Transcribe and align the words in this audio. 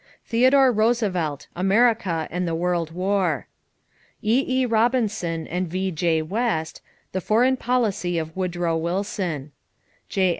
Theodore 0.25 0.71
Roosevelt, 0.71 1.45
America 1.55 2.27
and 2.31 2.47
the 2.47 2.55
World 2.55 2.89
War. 2.89 3.45
E.E. 4.23 4.65
Robinson 4.65 5.45
and 5.45 5.67
V.J. 5.69 6.23
West, 6.23 6.81
The 7.11 7.21
Foreign 7.21 7.55
Policy 7.55 8.17
of 8.17 8.35
Woodrow 8.35 8.77
Wilson. 8.77 9.51
J. 10.09 10.29